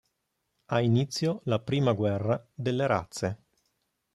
Ha 0.65 0.81
inizio 0.81 1.41
la 1.43 1.59
Prima 1.59 1.91
Guerra 1.93 2.43
delle 2.55 2.87
Razze. 2.87 3.43